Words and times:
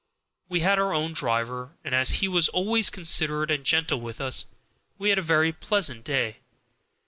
We 0.49 0.61
had 0.61 0.79
our 0.79 0.95
own 0.95 1.13
driver, 1.13 1.73
and 1.83 1.93
as 1.93 2.13
he 2.25 2.27
was 2.27 2.49
always 2.49 2.89
considerate 2.89 3.51
and 3.51 3.63
gentle 3.63 4.01
with 4.01 4.19
us, 4.19 4.45
we 4.97 5.09
had 5.09 5.19
a 5.19 5.21
very 5.21 5.51
pleasant 5.53 6.03
day. 6.03 6.37